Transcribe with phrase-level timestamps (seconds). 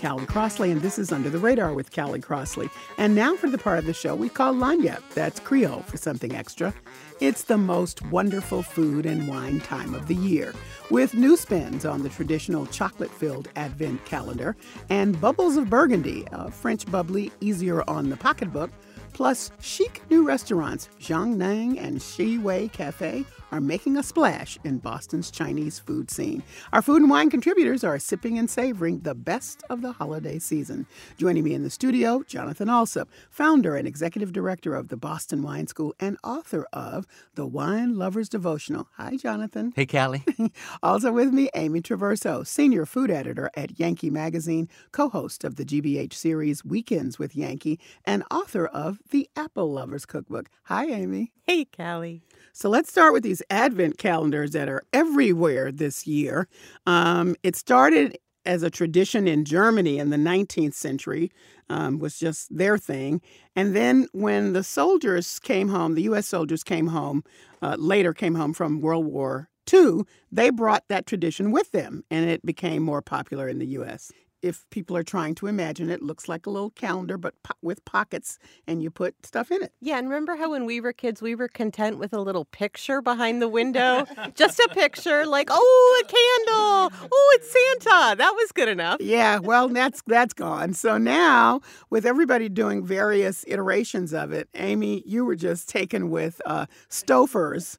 [0.00, 2.70] Callie Crossley, and this is Under the Radar with Callie Crossley.
[2.98, 5.02] And now for the part of the show we call Lagniappe.
[5.14, 6.72] That's Creole for something extra.
[7.20, 10.54] It's the most wonderful food and wine time of the year,
[10.90, 14.56] with new spins on the traditional chocolate filled Advent calendar
[14.88, 18.70] and Bubbles of Burgundy, a French bubbly easier on the pocketbook
[19.12, 24.78] Plus, chic new restaurants, Jiang Nan and Zhi Wei Cafe, are making a splash in
[24.78, 26.42] Boston's Chinese food scene.
[26.72, 30.86] Our food and wine contributors are sipping and savoring the best of the holiday season.
[31.16, 35.66] Joining me in the studio, Jonathon Alsop, founder and executive director of the Boston Wine
[35.66, 38.88] School and author of The Wine Lover's Devotional.
[38.96, 39.72] Hi, Jonathon.
[39.74, 40.24] Hey, Callie.
[40.82, 45.64] also with me, Amy Traverso, senior food editor at Yankee Magazine, co host of the
[45.64, 50.48] GBH series Weekends with Yankee, and author of the Apple Lovers Cookbook.
[50.64, 51.32] Hi, Amy.
[51.44, 52.22] Hey, Callie.
[52.52, 56.48] So let's start with these advent calendars that are everywhere this year.
[56.86, 61.30] Um, it started as a tradition in Germany in the 19th century,
[61.68, 63.20] um, was just their thing.
[63.54, 66.26] And then when the soldiers came home, the U.S.
[66.26, 67.24] soldiers came home,
[67.60, 72.28] uh, later came home from World War II, they brought that tradition with them, and
[72.28, 76.28] it became more popular in the U.S if people are trying to imagine it, looks
[76.28, 79.72] like a little calendar, but po- with pockets, and you put stuff in it.
[79.80, 83.02] Yeah, and remember how when we were kids, we were content with a little picture
[83.02, 84.06] behind the window?
[84.34, 87.08] Just a picture, like, oh, a candle.
[87.12, 88.16] Oh, it's Santa.
[88.16, 89.00] That was good enough.
[89.00, 90.74] Yeah, well, that's that's gone.
[90.74, 91.60] So now,
[91.90, 97.78] with everybody doing various iterations of it, Amy, you were just taken with uh, Stouffer's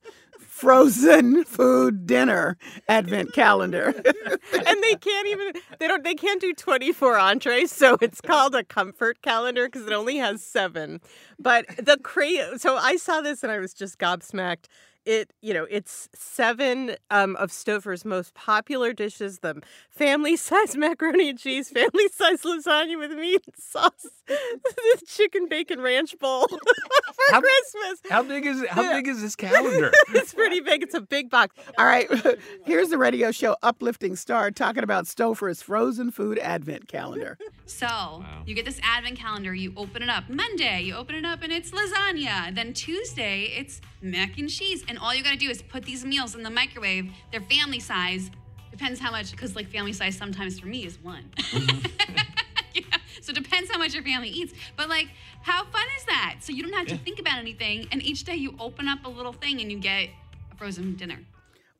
[0.59, 3.87] frozen food dinner advent calendar.
[3.95, 8.64] and they can't even they don't they can't do 24 entrees, so it's called a
[8.64, 10.99] comfort calendar because it only has 7.
[11.39, 14.65] But the cra- so I saw this and I was just gobsmacked
[15.05, 21.39] it you know it's seven um, of Stouffer's most popular dishes: the family-size macaroni and
[21.39, 26.58] cheese, family-size lasagna with meat and sauce, the chicken bacon ranch bowl for
[27.32, 28.02] how, Christmas.
[28.09, 28.65] How big is?
[28.70, 28.98] How yeah.
[28.98, 29.92] big is this calendar?
[30.09, 30.83] it's pretty big.
[30.83, 31.55] It's a big box.
[31.77, 32.09] All right,
[32.65, 37.38] here's the radio show uplifting star talking about Stouffer's frozen food advent calendar.
[37.65, 38.43] So wow.
[38.45, 39.54] you get this advent calendar.
[39.54, 40.82] You open it up Monday.
[40.82, 42.54] You open it up and it's lasagna.
[42.54, 46.36] Then Tuesday it's mac and cheese and all you gotta do is put these meals
[46.36, 47.11] in the microwave.
[47.32, 48.32] They're family size.
[48.72, 51.32] Depends how much, because like family size sometimes for me is one.
[52.73, 52.83] Yeah.
[53.22, 54.54] So it depends how much your family eats.
[54.77, 55.10] But like,
[55.42, 56.38] how fun is that?
[56.42, 57.02] So you don't have to yeah.
[57.02, 60.10] think about anything, and each day you open up a little thing and you get
[60.52, 61.17] a frozen dinner.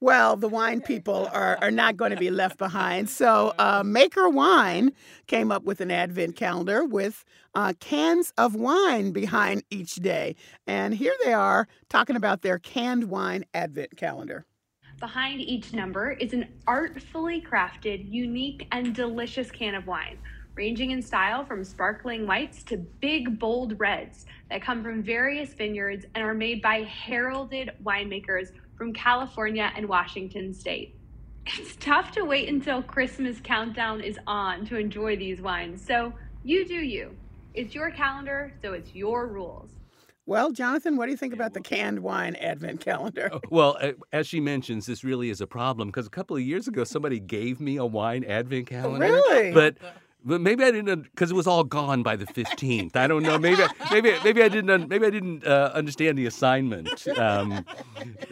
[0.02, 3.10] Well, the wine people are, are not going to be left behind.
[3.10, 4.94] So, uh, Maker Wine
[5.28, 10.38] came up with an advent calendar with uh, cans of wine behind each day.
[10.66, 14.46] And here they are talking about their canned wine advent calendar.
[15.02, 20.18] Behind each number is an artfully crafted, unique, and delicious can of wine,
[20.56, 26.06] ranging in style from sparkling whites to big, bold reds that come from various vineyards
[26.16, 30.96] and are made by heralded winemakers from California and Washington state.
[31.46, 36.14] It's tough to wait until Christmas countdown is on to enjoy these wines, so
[36.44, 37.16] you do you.
[37.54, 39.72] It's your calendar, so it's your rules.
[40.26, 43.30] Well, Jonathon, what do you think about the canned wine advent calendar?
[43.34, 43.78] Oh, well,
[44.14, 47.20] as she mentions, this really is a problem because a couple of years ago somebody
[47.20, 49.06] gave me a wine advent calendar.
[49.06, 49.52] Really?
[49.52, 49.78] But
[50.24, 52.96] but maybe I didn't because it was all gone by the fifteenth.
[52.96, 53.38] I don't know.
[53.38, 57.66] Maybe maybe maybe I didn't maybe I didn't uh, understand the assignment um,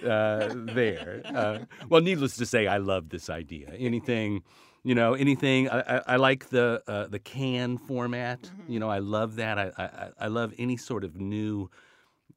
[0.03, 1.21] uh, there.
[1.25, 1.59] Uh,
[1.89, 3.69] well, needless to say, I love this idea.
[3.77, 4.43] Anything,
[4.83, 5.69] you know, anything.
[5.69, 8.41] I, I, I like the uh, the can format.
[8.41, 8.71] Mm-hmm.
[8.73, 9.57] You know, I love that.
[9.57, 11.69] I, I I love any sort of new,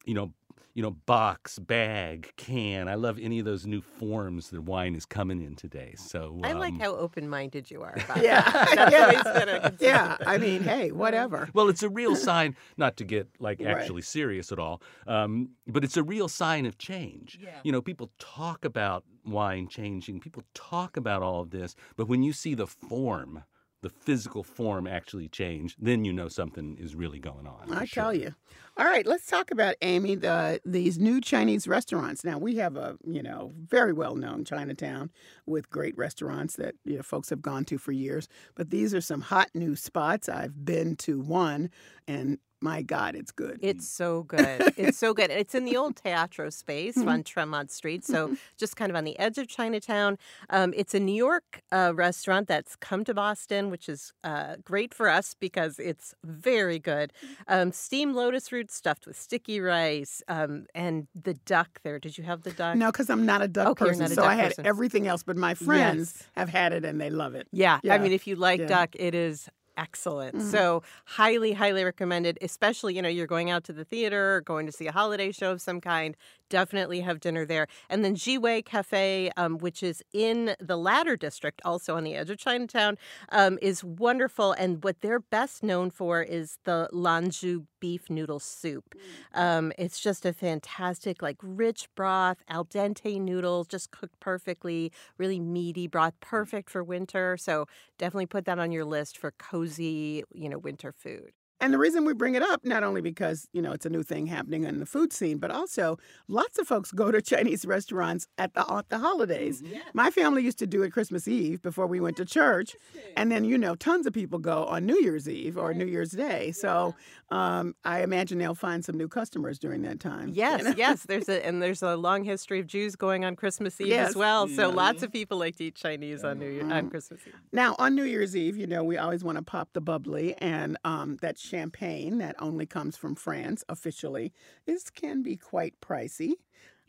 [0.04, 0.32] you know,
[0.80, 2.88] you know, box, bag, can.
[2.88, 5.92] I love any of those new forms that wine is coming in today.
[5.98, 7.92] So um, I like um, how open-minded you are.
[8.02, 9.70] About yeah, yeah.
[9.78, 10.16] yeah.
[10.26, 11.50] I mean, hey, whatever.
[11.52, 14.04] Well, it's a real sign, not to get like actually right.
[14.04, 17.38] serious at all, um, but it's a real sign of change.
[17.42, 17.58] Yeah.
[17.62, 20.20] You know, people talk about wine changing.
[20.20, 23.44] People talk about all of this, but when you see the form
[23.82, 27.72] the physical form actually change, then you know something is really going on.
[27.72, 28.02] I sure.
[28.02, 28.34] tell you.
[28.76, 30.14] All right, let's talk about Amy.
[30.14, 32.24] The these new Chinese restaurants.
[32.24, 35.10] Now we have a you know very well known Chinatown
[35.46, 38.28] with great restaurants that you know folks have gone to for years.
[38.54, 40.28] But these are some hot new spots.
[40.28, 41.70] I've been to one,
[42.06, 43.58] and my God, it's good.
[43.62, 44.72] It's so good.
[44.76, 45.30] It's so good.
[45.30, 49.18] It's in the old Teatro space on Tremont Street, so just kind of on the
[49.18, 50.18] edge of Chinatown.
[50.50, 54.92] Um, it's a New York uh, restaurant that's come to Boston, which is uh, great
[54.92, 57.12] for us because it's very good.
[57.48, 61.98] Um, steamed lotus root stuffed with sticky rice um, and the duck there.
[61.98, 62.76] Did you have the duck?
[62.76, 64.66] no, because I'm not a duck Okay, person, a so duck I had person.
[64.66, 65.22] everything else.
[65.22, 66.28] But my friends Yes.
[66.36, 67.48] have had it and they love it.
[67.52, 67.94] Yeah, Yeah.
[67.94, 68.66] I mean, if you like Yeah.
[68.66, 70.36] duck, it is excellent.
[70.36, 70.40] Mhm.
[70.40, 72.38] So highly, highly recommended.
[72.42, 75.52] Especially, you know, you're going out to the theater, going to see a holiday show
[75.52, 76.16] of some kind.
[76.50, 77.68] Definitely have dinner there.
[77.88, 82.16] And then Zhi Wei Cafe, um, which is in the Leather District, also on the
[82.16, 82.98] edge of Chinatown,
[83.30, 84.52] um, is wonderful.
[84.52, 88.96] And what they're best known for is the Lanzhou beef noodle soup.
[89.32, 95.38] Um, it's just a fantastic, like rich broth, al dente noodles, just cooked perfectly, really
[95.38, 97.36] meaty broth, perfect for winter.
[97.36, 97.66] So
[97.96, 101.30] definitely put that on your list for cozy, you know, winter food.
[101.60, 104.02] And the reason we bring it up, not only because, you know, it's a new
[104.02, 105.98] thing happening in the food scene, but also
[106.28, 109.62] lots of folks go to Chinese restaurants at the, at the holidays.
[109.94, 112.76] My family used to do it Christmas Eve before we went to church.
[113.16, 116.10] And then, you know, tons of people go on New Year's Eve or New Year's
[116.12, 116.52] Day.
[116.52, 116.94] So
[117.30, 120.28] um, I imagine they'll find some new customers during that time.
[120.28, 120.74] you Yes, know?
[120.76, 121.02] yes.
[121.04, 124.10] There's a and there's a long history of Jews going on Christmas Eve Yes.
[124.10, 124.48] as well.
[124.48, 127.34] So lots of people like to eat Chinese on New Year on Christmas Eve.
[127.52, 130.76] Now, on New Year's Eve, you know, we always want to pop the bubbly, and
[130.84, 134.32] um, that champagne that only comes from France officially
[134.66, 136.32] is can be quite pricey.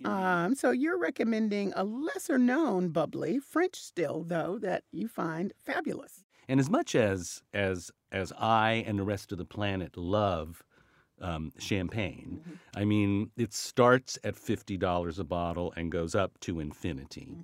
[0.04, 6.24] Um, so you're recommending a lesser known bubbly, French still though, that you find fabulous.
[6.50, 10.64] And as much as as as I and the rest of the planet love
[11.22, 12.42] um, champagne,
[12.76, 17.38] I mean, it starts at fifty dollars a bottle and goes up to infinity.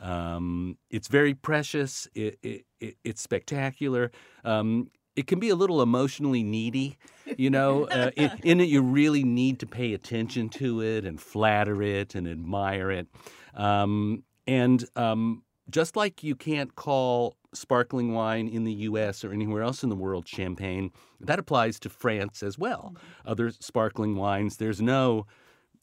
[0.00, 2.08] Um, it's very precious.
[2.14, 4.10] It, it, it, it's spectacular.
[4.44, 6.96] Um, it can be a little emotionally needy,
[7.36, 7.84] you know.
[7.84, 12.14] Uh, in, in it, you really need to pay attention to it and flatter it
[12.14, 13.08] and admire it.
[13.54, 19.24] Um, and um, just like you can't call sparkling wine in the U.S.
[19.24, 22.94] or anywhere else in the world champagne, that applies to France as well.
[23.26, 25.26] Other sparkling wines, there's no,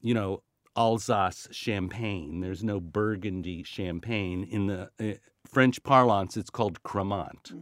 [0.02, 0.44] you know,
[0.76, 2.40] Alsace champagne.
[2.40, 4.44] There's no Burgundy champagne.
[4.44, 7.54] In the uh, French parlance, it's called Cremant.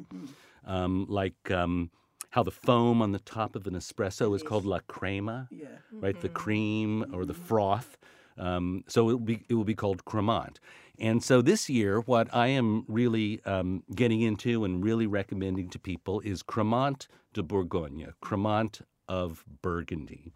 [0.65, 1.91] Um, like um,
[2.31, 5.67] how the foam on the top of an espresso is called la crema, Yeah.
[5.91, 6.19] right?
[6.19, 7.97] The cream or the froth.
[8.37, 10.57] Um, so it will be it will be called Cremant.
[10.99, 15.79] And so this year, what I am really um, getting into and really recommending to
[15.79, 20.33] people is Cremant de Bourgogne, Cremant of Burgundy.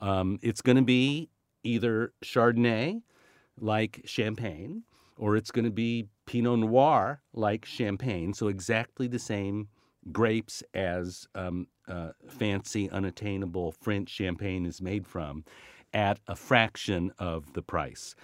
[0.00, 1.28] Um, it's going to be
[1.62, 3.02] either Chardonnay,
[3.58, 4.84] like Champagne,
[5.16, 8.32] or it's going to be Pinot Noir, like Champagne.
[8.34, 9.68] So exactly the same
[10.10, 15.44] grapes as um, uh, fancy, unattainable French champagne is made from,
[15.92, 18.14] at a fraction of the price.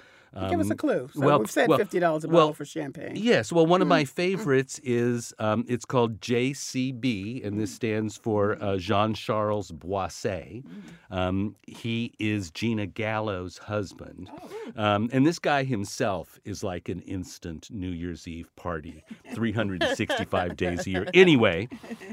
[0.50, 1.08] Give us a Um, clue.
[1.14, 3.12] So well, we've said well, fifty dollars a well, bottle for champagne.
[3.16, 3.50] Yes.
[3.50, 3.90] Well, one of Mm.
[3.90, 10.64] my favorites is um, it's called JCB, and this stands for uh, Jean Charles Boisset.
[11.10, 14.28] Um, he is Gina Gallo's husband,
[14.76, 19.02] um, and this guy himself is like an instant New Year's Eve party,
[19.34, 21.06] 365 days a year.
[21.14, 21.68] Anyway,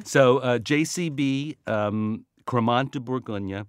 [0.05, 3.65] so uh, JCB um, Cremant de Bourgogne,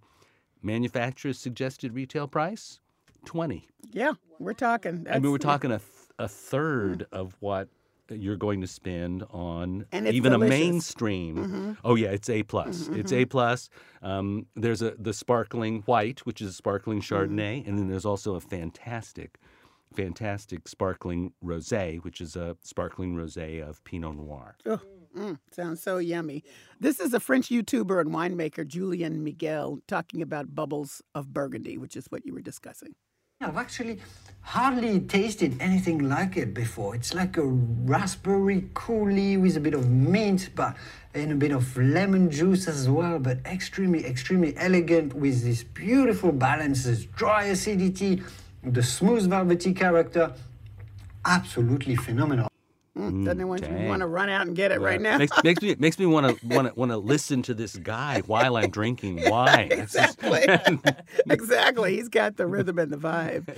[0.63, 2.81] manufacturer's suggested retail price,
[3.27, 3.69] twenty.
[3.93, 5.07] Yeah, we're talking.
[5.11, 7.69] I mean, we're talking a, th- a third of what
[8.09, 10.35] you're going to spend on even delicious.
[10.35, 11.77] a mainstream.
[11.85, 12.89] Oh yeah, it's A plus.
[12.89, 13.69] It's A plus.
[14.03, 18.35] Um, there's a the sparkling white, which is a sparkling Chardonnay, and then there's also
[18.35, 19.39] a fantastic,
[19.95, 24.57] fantastic sparkling rosé, which is a sparkling rosé of Pinot Noir.
[24.67, 24.81] Oh,
[25.17, 26.45] mm, sounds so yummy.
[26.79, 31.97] This is a French YouTuber and winemaker, Julien Miguel, talking about bubbles of Burgundy, which
[31.97, 32.95] is what you were discussing.
[33.39, 34.01] I've actually
[34.41, 36.95] hardly tasted anything like it before.
[36.95, 40.75] It's like a raspberry coulis with a bit of mint, but
[41.13, 43.19] and a bit of lemon juice as well.
[43.19, 48.23] But extremely, extremely elegant with this beautiful balance, this dry acidity,
[48.65, 50.33] the smooth velvety character.
[51.27, 52.49] Absolutely phenomenal.
[52.97, 53.89] Mm, doesn't anyone dang.
[53.89, 55.19] want to run out and get it right now?
[55.19, 58.23] makes, makes me makes me want to want to want to listen to this guy
[58.27, 59.71] while I'm drinking wine.
[59.73, 60.47] Exactly.
[61.31, 61.97] exactly.
[61.97, 63.57] He's got the rhythm and the vibe.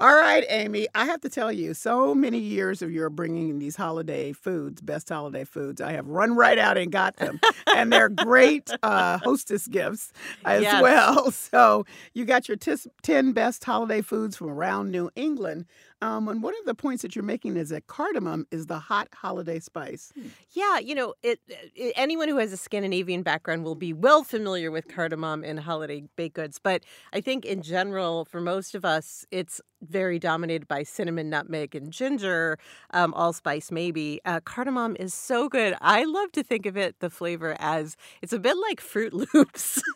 [0.00, 0.88] All right, Amy.
[0.92, 5.08] I have to tell you, so many years of your bringing these holiday foods, best
[5.08, 7.38] holiday foods, I have run right out and got them,
[7.76, 10.12] and they're great uh, hostess gifts
[10.44, 10.82] as Yes.
[10.82, 11.30] well.
[11.30, 15.66] So you got your tis- ten best holiday foods from around New England.
[16.04, 19.08] Um, and one of the points that you're making is that cardamom is the hot
[19.14, 20.12] holiday spice.
[20.50, 24.70] Yeah, you know, it, it anyone who has a Scandinavian background will be well familiar
[24.70, 26.84] with cardamom in holiday baked goods, but
[27.14, 31.90] I think in general for most of us it's very dominated by cinnamon, nutmeg, and
[31.90, 32.58] ginger,
[32.90, 34.20] um, allspice maybe.
[34.26, 35.74] Uh, cardamom is so good.
[35.80, 39.82] I love to think of it the flavor as it's a bit like Fruit Loops.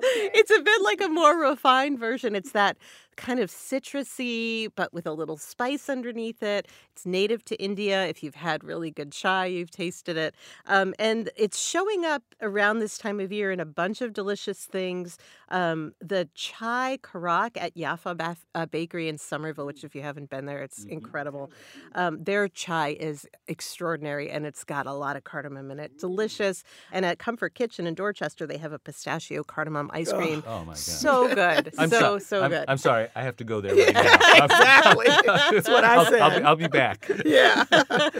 [0.00, 2.34] It's a bit like a more refined version.
[2.34, 2.76] It's that
[3.18, 6.68] kind of citrusy, but with a little spice underneath it.
[6.92, 8.06] It's native to India.
[8.06, 10.34] If you've had really good chai, you've tasted it.
[10.66, 14.64] Um, and it's showing up around this time of year in a bunch of delicious
[14.64, 15.18] things.
[15.50, 20.30] Um, the chai karak at Yaffa Baf- uh, Bakery in Somerville, which if you haven't
[20.30, 21.50] been there, it's incredible.
[21.94, 25.98] Um, their chai is extraordinary and it's got a lot of cardamom in it.
[25.98, 26.62] Delicious.
[26.92, 30.44] And at Comfort Kitchen in Dorchester, they have a pistachio cardamom ice cream.
[30.46, 30.78] Oh my god.
[30.78, 31.72] So good.
[31.78, 32.64] I'm so, so, so I'm, good.
[32.68, 33.07] I'm sorry.
[33.14, 34.44] I have to go there right now.
[34.44, 35.06] exactly.
[35.24, 36.20] That's what I I'll, said.
[36.20, 37.10] I'll, be, I'll be back.
[37.24, 37.64] yeah.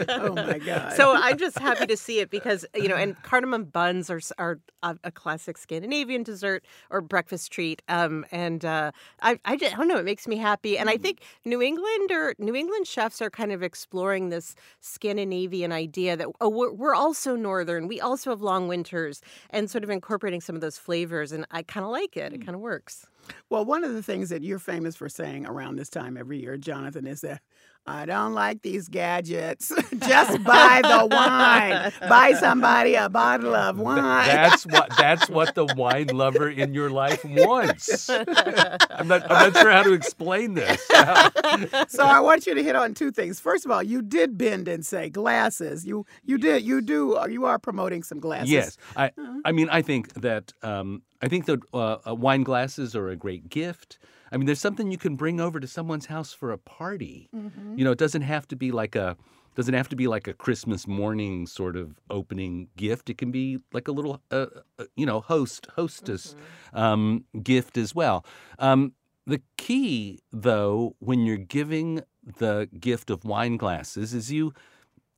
[0.09, 0.93] oh my God.
[0.93, 4.59] so I'm just happy to see it because you know, and cardamom buns are are
[4.83, 7.81] a, a classic Scandinavian dessert or breakfast treat.
[7.87, 8.91] Um, and uh,
[9.21, 10.77] I I, just, I don't know, it makes me happy.
[10.77, 15.71] And I think New England or New England chefs are kind of exploring this Scandinavian
[15.71, 19.89] idea that oh, we're, we're also northern, we also have long winters, and sort of
[19.89, 21.31] incorporating some of those flavors.
[21.31, 22.33] And I kind of like it.
[22.33, 23.07] It kind of works.
[23.49, 26.57] Well, one of the things that you're famous for saying around this time every year,
[26.57, 27.41] Jonathon, is that
[27.85, 29.69] I don't like these gadgets.
[30.07, 31.91] Just buy the wine.
[32.07, 34.27] Buy somebody a bottle of wine.
[34.27, 38.09] That's what that's what the wine lover in your life wants.
[38.09, 40.79] I'm not I'm not sure how to explain this.
[41.87, 43.39] so I want you to hit on two things.
[43.39, 45.85] First of all, you did bend and say glasses.
[45.85, 48.51] You you did you do uh, you are promoting some glasses.
[48.51, 49.11] Yes, I
[49.45, 53.15] I mean I think that um, I think that uh, uh, wine glasses are a
[53.15, 53.97] great gift.
[54.31, 57.29] I mean, there's something you can bring over to someone's house for a party.
[57.77, 59.17] You know, it doesn't have to be like a
[59.55, 63.09] doesn't have to be like a Christmas morning sort of opening gift.
[63.09, 64.45] It can be like a little uh,
[64.77, 66.35] uh, you know host hostess
[66.73, 68.25] um, gift as well.
[68.59, 68.93] Um,
[69.25, 72.01] the key, though, when you're giving
[72.37, 74.53] the gift of wine glasses, is you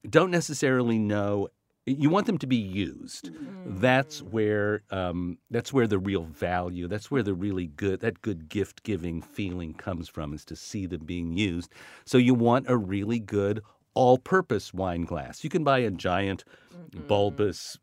[0.09, 1.49] don't necessarily know
[1.93, 3.31] you want them to be used.
[3.65, 8.49] That's where um, that's where the real value that's where the really good that good
[8.49, 11.71] gift giving feeling comes from is to see them being used.
[12.05, 13.61] So you want a really good
[13.93, 15.43] all purpose wine glass.
[15.43, 16.43] You can buy a giant
[17.07, 17.77] bulbous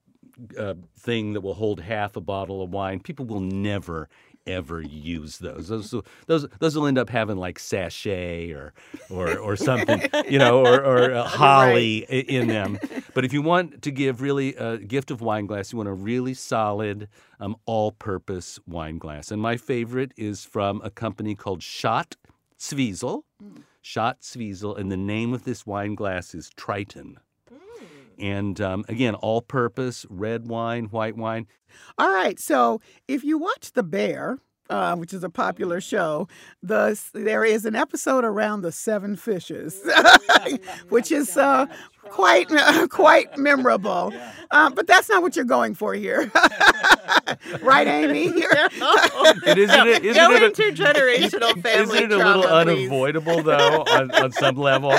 [0.59, 3.01] uh, thing that will hold half a bottle of wine.
[3.01, 4.09] People will never
[4.49, 5.69] ever use those.
[5.69, 5.95] Those
[6.27, 8.73] those those will end up having like sachet or
[9.11, 12.79] or or something, you know, or or uh, holly i in them.
[13.15, 15.93] But if you want to give really a gift of wine glass, you want a
[15.93, 17.09] really solid,
[17.41, 19.31] um, all-purpose wine glass.
[19.31, 22.17] And my favorite is from a company called Schott
[22.59, 23.23] Zwiesel.
[23.83, 27.19] Schott Zwiesel, and the name of this wine glass is Triton.
[28.19, 31.47] And um, again, all purpose, red wine, white wine.
[31.99, 32.39] All right.
[32.41, 34.39] So if you watch The Bear,
[34.71, 36.29] uh, which is a popular show,
[36.63, 39.81] the there is an episode around the seven fishes,
[40.91, 41.65] which is uh,
[42.03, 42.49] quite
[42.91, 44.13] quite memorable.
[44.51, 46.31] Uh, but that's not what you're going for here,
[47.63, 48.25] right, Amy?
[48.27, 48.69] You're-
[49.47, 52.89] It isn't it, isn't Go it a- intergenerational family Isn't it a trauma, little please.
[52.91, 54.93] unavoidable though on, on some level?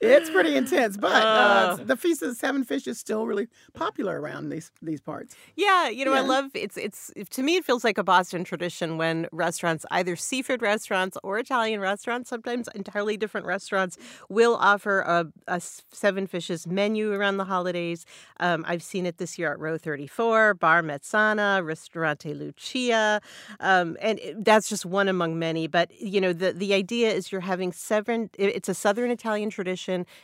[0.00, 1.76] It's pretty intense, but uh, Uh.
[1.76, 5.34] the Feast of the Seven Fish is still really popular around these these parts.
[5.56, 8.98] Yeah, you know, I love it's it's to me it feels like a Boston tradition
[8.98, 13.96] when restaurants, either seafood restaurants or Italian restaurants, sometimes entirely different restaurants,
[14.28, 18.04] will offer a, a seven fishes menu around the holidays.
[18.40, 23.20] Um, I've seen it this year at Row 34, Bar Mezzana, Ristorante Lucia,
[23.60, 25.66] um, and it- that's just one among many.
[25.66, 28.30] But you know, the the idea is you're having seven.
[28.38, 29.69] it- It's a Southern Italian tradition.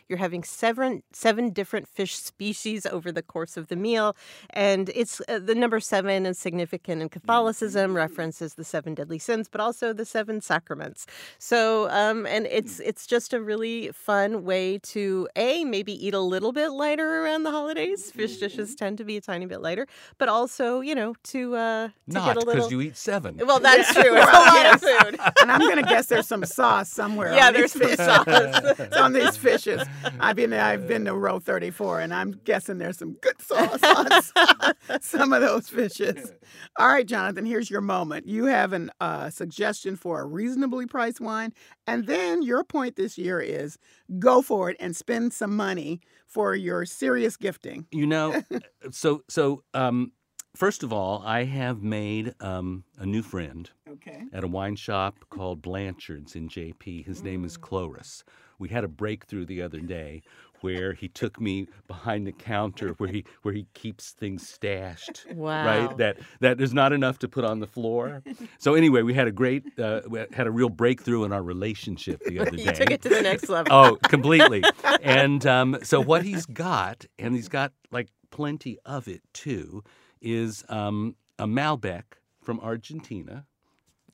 [0.08, 4.16] You're having seven seven different fish species over the course of the meal,
[4.50, 9.48] and it's uh, the number seven is significant in Catholicism, references the seven deadly sins,
[9.48, 11.06] but also the seven sacraments.
[11.38, 16.20] So, um, and it's it's just a really fun way to a maybe eat a
[16.20, 18.10] little bit lighter around the holidays.
[18.10, 19.86] Fish dishes tend to be a tiny bit lighter,
[20.18, 22.70] but also you know to uh, to Not get a because little.
[22.72, 23.40] you eat seven.
[23.46, 24.02] well, that's true.
[24.16, 25.20] It's a lot of food.
[25.42, 27.34] And I'm going to guess there's some sauce somewhere.
[27.34, 27.96] Yeah, on there's these fish.
[27.98, 28.24] sauce.
[28.26, 29.82] it's on the fishes.
[30.20, 35.00] I've been I've been to row 34, and I'm guessing there's some good sauce on
[35.00, 36.32] some of those fishes.
[36.78, 38.26] All right, Jonathon, here's your moment.
[38.26, 41.52] You have a uh, suggestion for a reasonably priced wine,
[41.86, 43.78] and then your point this year is
[44.18, 47.86] go for it and spend some money for your serious gifting.
[47.90, 48.42] You know,
[48.90, 50.12] so so um,
[50.54, 54.22] first of all, I have made um, a new friend Okay.
[54.32, 57.06] at a wine shop called Blanchard's in JP.
[57.06, 58.24] His name is Cloris.
[58.58, 60.22] We had a breakthrough the other day
[60.60, 65.26] where he took me behind the counter where he where he keeps things stashed.
[65.32, 65.66] Wow.
[65.66, 65.96] Right?
[65.98, 68.22] That that there's not enough to put on the floor.
[68.58, 72.22] So anyway, we had a great uh, we had a real breakthrough in our relationship
[72.24, 72.64] the other day.
[72.64, 73.72] You took it to the next level.
[73.72, 74.62] Oh, completely.
[75.02, 79.82] and um, so what he's got, and he's got like plenty of it too,
[80.20, 82.02] is um, a Malbec
[82.42, 83.46] from Argentina.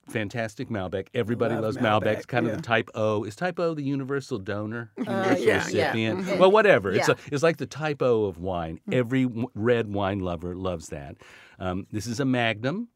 [0.09, 1.07] Fantastic Malbec.
[1.15, 2.03] Everybody Love loves Malbec.
[2.03, 2.53] Malbec, It's kind yeah.
[2.53, 3.25] of the type O.
[3.25, 4.91] Is type O the universal donor?
[4.97, 5.85] Universal Uh, yeah, yeah.
[5.87, 6.21] recipient?
[6.27, 6.39] Mhm.
[6.39, 6.91] Well, whatever.
[6.93, 8.81] It's, a, it's like the type O of wine.
[8.87, 8.95] Hmm.
[8.95, 11.17] Every red wine lover loves that.
[11.59, 12.89] Um, this is a Magnum.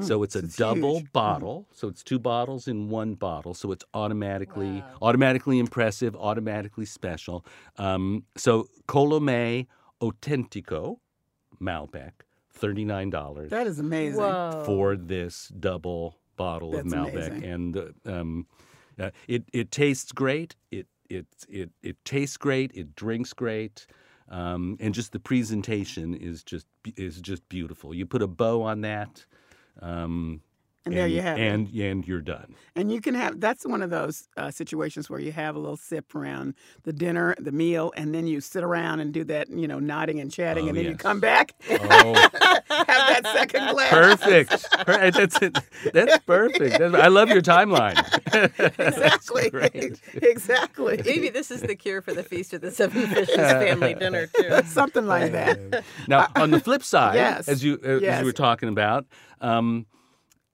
[0.00, 1.12] So it's a double huge.
[1.12, 1.68] bottle.
[1.70, 3.54] So it's two bottles in one bottle.
[3.54, 7.46] So it's automatically automatically impressive, automatically special.
[7.76, 9.68] Um, so Colomé
[10.02, 10.96] Autentico
[11.60, 12.10] Malbec,
[12.50, 14.20] thirty nine dollars That is amazing.
[14.20, 14.62] Whoa.
[14.66, 17.44] for this double bottle That's of Malbec, amazing.
[17.44, 18.46] and uh, um,
[18.98, 20.56] uh, it it tastes great.
[20.70, 22.70] It it it it tastes great.
[22.74, 23.86] It drinks great.
[24.30, 26.66] Um, and just the presentation is just
[26.96, 27.94] is just beautiful.
[27.94, 29.24] You put a bow on that,
[29.80, 30.42] um,
[30.88, 31.42] And there you have it.
[31.42, 32.54] and and you're done.
[32.76, 35.76] And you can have that's one of those uh, situations where you have a little
[35.76, 36.54] sip around
[36.84, 40.20] the dinner, the meal, and then you sit around and do that, you know, nodding
[40.20, 42.14] and chatting, Oh, and then you come back, Oh,
[42.68, 43.90] have that second glass.
[43.90, 44.70] perfect!
[44.86, 45.38] Per- That's
[45.92, 46.78] that's perfect.
[46.78, 47.96] That's- I love your timeline.
[48.78, 49.50] Exactly.
[50.14, 51.00] exactly.
[51.04, 54.60] Maybe this is the cure for the Feast of the Seven Fishes family dinner, too.
[54.66, 55.84] Something like that.
[56.06, 57.48] Now, on the flip side, Yes.
[57.48, 58.20] as you uh, as Yes.
[58.20, 59.06] you were talking about,
[59.40, 59.86] um,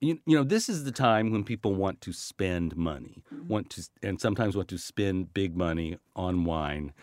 [0.07, 3.47] you, you know, this is the time when people want to spend money, Mm-hmm.
[3.47, 6.93] want to, and sometimes want to spend big money on wine.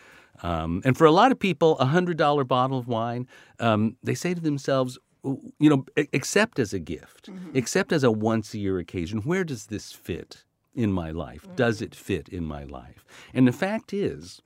[0.42, 3.26] Um, and for a lot of people, a hundred dollar bottle of wine,
[3.60, 7.56] um, they say to themselves, you know, except as a gift, Mm-hmm.
[7.56, 10.44] except as a once a year occasion, where does this fit
[10.74, 11.46] in my life?
[11.54, 13.04] Does it fit in my life?
[13.32, 14.42] And the fact is,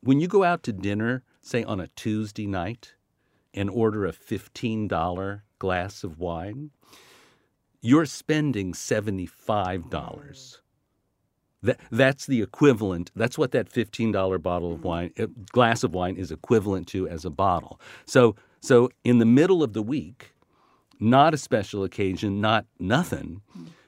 [0.00, 2.94] when you go out to dinner, say on a Tuesday night,
[3.54, 6.70] and order a $15 glass of wine,
[7.80, 10.58] you're spending $75.
[11.62, 13.10] That, that's the equivalent.
[13.16, 17.24] That's what that $15 bottle of wine, uh, glass of wine is equivalent to as
[17.24, 17.80] a bottle.
[18.06, 20.34] So, so in the middle of the week,
[21.00, 23.42] not a special occasion, not nothing,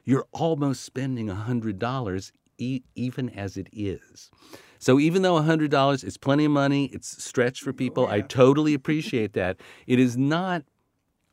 [0.05, 4.31] you're almost spending $100 e- even as it is.
[4.79, 9.35] So even though $100 is plenty of money, it's stretch for people, I totally appreciate
[9.35, 9.59] that.
[9.87, 10.65] It is not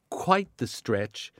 [0.09, 1.31] quite the stretch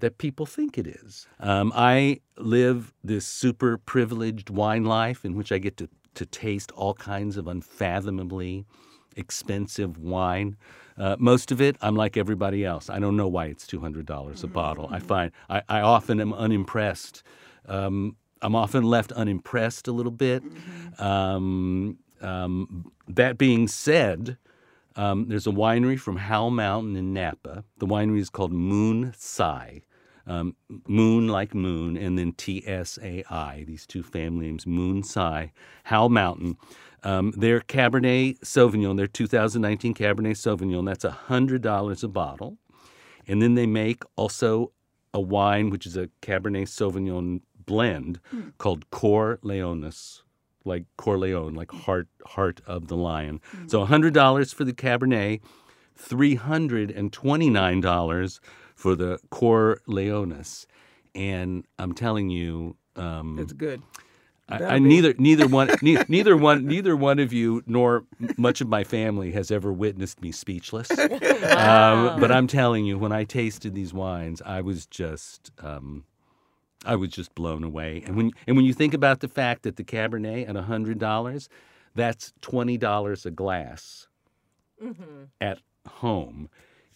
[0.00, 1.26] that people think it is.
[1.40, 6.72] Um, I live this super privileged wine life in which I get to, to taste
[6.72, 8.64] all kinds of unfathomably
[9.16, 10.56] expensive wine.
[10.96, 12.90] Uh, most of it, I'm like everybody else.
[12.90, 14.88] I don't know why it's $200 a bottle.
[14.90, 17.22] I find I, I often am unimpressed.
[17.66, 20.42] Um, I'm often left unimpressed a little bit.
[20.98, 24.38] Um, um, that being said,
[24.96, 27.64] um, there's a winery from Howell Mountain in Napa.
[27.78, 29.82] The winery is called Moon Tsai.
[30.28, 30.54] Um,
[30.86, 35.52] moon like moon, and then T S A I, these two family names, Moon Tsai,
[35.84, 36.56] Howell Mountain.
[37.02, 42.58] Um, their Cabernet Sauvignon, their 2019 Cabernet Sauvignon, that's $100 a bottle.
[43.26, 44.72] And then they make also
[45.14, 48.20] a wine, which is a Cabernet Sauvignon blend
[48.58, 50.22] called Cor Leonis,
[50.64, 53.40] like Corleone, like heart heart of the lion.
[53.68, 55.40] So $100 for the Cabernet,
[55.98, 58.40] $329
[58.78, 60.66] for the Cor Leonis.
[61.14, 63.82] And I'm telling you, um, It's good.
[64.48, 68.04] I, I neither neither one ne- neither one neither one of you nor
[68.38, 70.88] much of my family has ever witnessed me speechless.
[71.48, 76.04] Um, but I'm telling you, when I tasted these wines, I was just um,
[76.86, 78.02] I was just blown away.
[78.06, 81.48] And when and when you think about the fact that the Cabernet at hundred dollars,
[81.94, 84.06] that's twenty dollars a glass
[85.40, 86.48] at home.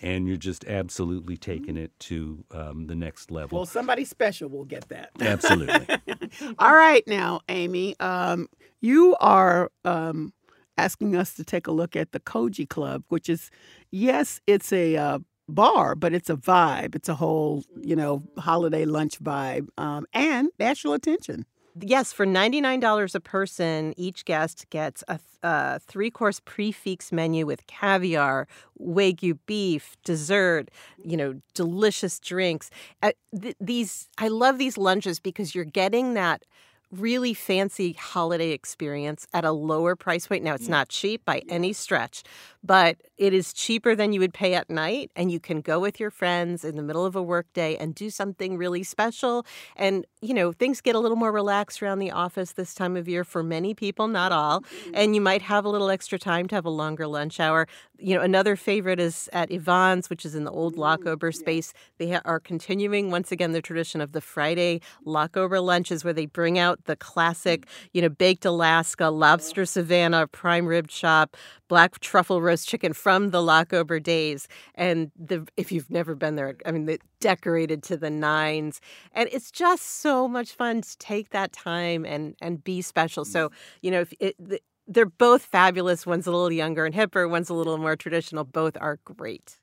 [0.02, 3.58] And you're just absolutely taking it to um, the next level.
[3.58, 5.10] Well, somebody special will get that.
[5.20, 5.86] absolutely.
[6.58, 8.48] All right, now, Amy, um,
[8.80, 10.32] you are um,
[10.76, 13.50] asking us to take a look at the Koji Club, which is,
[13.90, 16.94] yes, it's a uh, bar, but it's a vibe.
[16.94, 21.46] It's a whole, you know, holiday lunch vibe, um, and national attention.
[21.80, 27.46] Yes, for $99 a person, each guest gets a, a three course prix fixe menu
[27.46, 28.46] with caviar,
[28.80, 30.70] wagyu beef, dessert,
[31.02, 32.70] you know, delicious drinks.
[33.02, 36.44] Uh, th- these I love these lunches because you're getting that
[36.90, 40.44] really fancy holiday experience at a lower price point.
[40.44, 42.22] Now, it's not cheap by any stretch,
[42.62, 45.12] but it is cheaper than you would pay at night.
[45.14, 48.10] And you can go with your friends in the middle of a workday and do
[48.10, 49.46] something really special.
[49.76, 53.08] And, you know, things get a little more relaxed around the office this time of
[53.08, 54.62] year for many people, not all.
[54.62, 54.90] Mm-hmm.
[54.94, 57.68] And you might have a little extra time to have a longer lunch hour.
[57.96, 60.80] You know, another favorite is at Yvonne's, which is in the old mm-hmm.
[60.80, 61.72] Locke-Ober space.
[61.98, 66.58] They are continuing once again the tradition of the Friday Locke-Ober lunches where they bring
[66.58, 67.88] out the classic, mm-hmm.
[67.92, 71.36] you know, baked Alaska, lobster Savannah, prime rib chop,
[71.72, 74.46] black truffle roast chicken from the Locke-Ober days.
[74.74, 78.78] And the if you've never been there, I mean, the decorated to the nines,
[79.14, 83.24] and it's just so much fun to take that time and and be special.
[83.24, 84.36] So you know, if it.
[84.38, 86.04] The, they're both fabulous.
[86.06, 88.44] One's a little younger and hipper, one's a little more traditional.
[88.44, 89.61] Both are great.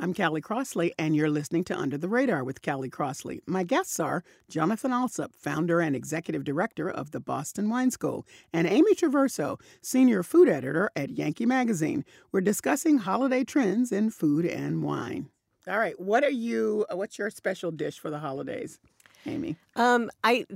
[0.00, 3.40] I'm Callie Crossley, and you're listening to Under the Radar with Callie Crossley.
[3.48, 8.68] My guests are Jonathon Alsop, founder and executive director of the Boston Wine School, and
[8.68, 12.04] Amy Traverso, senior food editor at Yankee Magazine.
[12.30, 15.30] We're discussing holiday trends in food and wine.
[15.66, 16.86] All right, what are you?
[16.88, 18.78] Uh, what's your special dish for the holidays?
[19.26, 19.56] Amy?
[19.76, 20.46] Um, I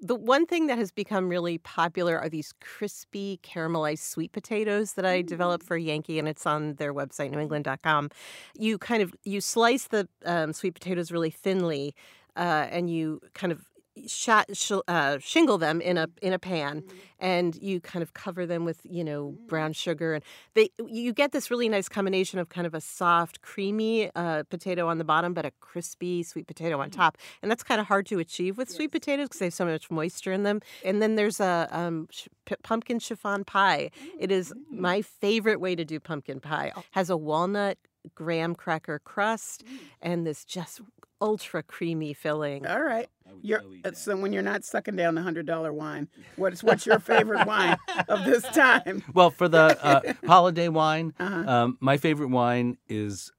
[0.00, 5.04] the one thing that has become really popular are these crispy caramelized sweet potatoes that
[5.04, 8.10] I developed for Yankee, and it's on their website, newengland.com.
[8.58, 11.94] You kind of you slice the um, sweet potatoes really thinly,
[12.36, 13.66] uh, and you kind of
[14.06, 14.50] shot,
[14.88, 16.82] uh, shingle them in a in a pan,
[17.18, 20.24] and you kind of cover them with you know brown sugar, and
[20.54, 24.88] they you get this really nice combination of kind of a soft, creamy uh, potato
[24.88, 28.06] on the bottom, but a crispy sweet potato on top, and that's kind of hard
[28.06, 30.60] to achieve with sweet potatoes because they have so much moisture in them.
[30.84, 32.28] And then there's a um, sh-
[32.62, 33.90] pumpkin chiffon pie.
[34.18, 36.72] It is my favorite way to do pumpkin pie.
[36.92, 37.78] Has a walnut
[38.14, 39.64] graham cracker crust
[40.00, 40.80] and this just
[41.20, 42.66] ultra creamy filling.
[42.66, 43.08] All right.
[43.42, 46.98] You're, uh, so when you're not sucking down the hundred dollar wine, what's what's your
[46.98, 47.76] favorite wine
[48.08, 49.02] of this time?
[49.14, 51.44] Well, for the uh, holiday wine, Uh-huh.
[51.50, 53.30] um, my favorite wine is,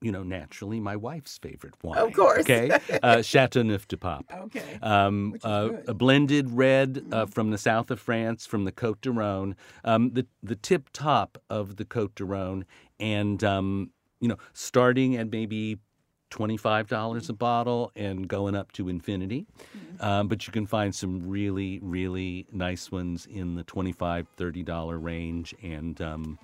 [0.00, 1.98] you know, naturally my wife's favorite wine.
[1.98, 2.40] Of course.
[2.40, 2.70] Okay,
[3.02, 4.30] uh, Chateauneuf du Pape.
[4.32, 4.78] Okay.
[4.80, 9.12] Um, uh, a blended red uh, from the south of France, from the Côte du
[9.12, 12.64] Rhône, um, the the tip top of the Côte du Rhône,
[13.00, 15.78] and um, you know, starting at maybe
[16.30, 19.46] twenty-five dollars a bottle and going up to infinity.
[20.00, 24.98] Um, but you can find some really, really nice ones in the 25 30 dollar
[24.98, 26.38] range, and um,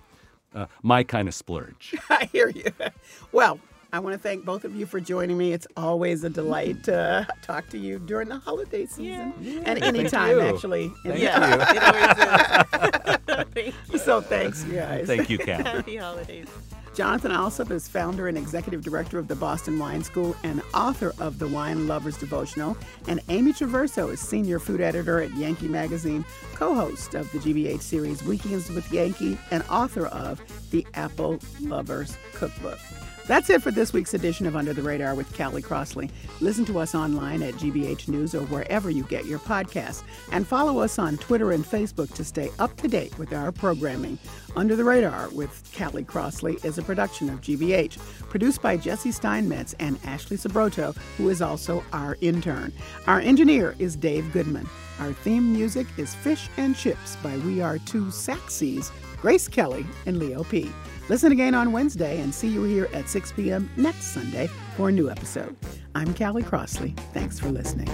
[0.54, 1.94] uh, my kind of splurge.
[2.10, 2.64] I hear you.
[3.32, 3.58] Well,
[3.94, 5.52] I want to thank both of you for joining me.
[5.52, 10.30] It's always a delight to talk to you during the holiday season and thank anytime,
[10.30, 10.40] you.
[10.40, 10.90] actually.
[11.04, 12.62] Thank yeah.
[13.52, 13.98] Thank you.
[13.98, 15.06] So thanks, you guys.
[15.06, 15.62] Thank you, Cal.
[15.62, 16.48] Happy holidays.
[16.94, 21.38] Jonathon Alsop is founder and executive director of the Boston Wine School and author of
[21.38, 22.76] the Wine Lovers Devotional.
[23.08, 26.22] And Amy Traverso is senior food editor at Yankee Magazine,
[26.54, 32.18] co host of the GBH series Weekends with Yankee, and author of the Apple Lovers
[32.34, 32.78] Cookbook.
[33.28, 36.10] That's it for this week's edition of Under the Radar with Callie Crossley.
[36.40, 40.02] Listen to us online at GBH News or wherever you get your podcasts.
[40.32, 44.18] And follow us on Twitter and Facebook to stay up to date with our programming.
[44.56, 47.96] Under the Radar with Callie Crossley is a production of GBH,
[48.28, 52.72] produced by Jesse Steinmetz and Ashley Sabroto, who is also our intern.
[53.06, 54.68] Our engineer is Dave Goodman.
[54.98, 60.18] Our theme music is Fish and Chips by We Are Two Saxies, Grace Kelly and
[60.18, 60.72] Leo P.
[61.08, 63.68] Listen again on Wednesday and see you here at 6 p.m.
[63.76, 65.56] next Sunday for a new episode.
[65.94, 66.94] I'm Callie Crossley.
[67.12, 67.88] Thanks for listening.